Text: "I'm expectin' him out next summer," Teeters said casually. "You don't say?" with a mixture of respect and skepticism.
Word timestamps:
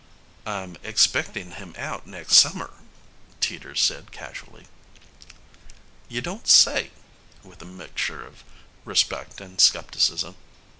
"I'm 0.47 0.77
expectin' 0.81 1.51
him 1.57 1.75
out 1.77 2.07
next 2.07 2.33
summer," 2.33 2.73
Teeters 3.39 3.81
said 3.83 4.11
casually. 4.11 4.65
"You 6.09 6.21
don't 6.21 6.47
say?" 6.47 6.89
with 7.43 7.61
a 7.61 7.65
mixture 7.65 8.25
of 8.25 8.43
respect 8.83 9.39
and 9.39 9.61
skepticism. 9.61 10.37